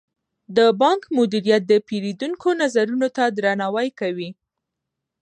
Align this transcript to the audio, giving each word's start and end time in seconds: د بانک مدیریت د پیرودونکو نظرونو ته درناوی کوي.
د 0.57 0.59
بانک 0.81 1.01
مدیریت 1.17 1.63
د 1.67 1.73
پیرودونکو 1.87 2.47
نظرونو 2.61 3.07
ته 3.15 3.23
درناوی 3.37 3.89
کوي. 3.99 4.29